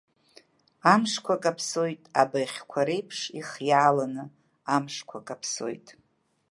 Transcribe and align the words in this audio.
Амшқәа 0.93 1.35
каԥсоит 1.43 2.01
абыӷьқәа 2.21 2.81
реиԥш 2.87 3.19
ихиааланы, 3.39 4.23
амшқәа 4.75 5.19
каԥсоит. 5.27 5.87